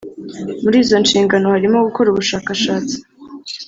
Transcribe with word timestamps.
Muri 0.63 0.77
izo 0.83 0.95
nshingano 1.03 1.45
harimo 1.55 1.77
gukora 1.87 2.07
ubushakashatsi 2.09 2.95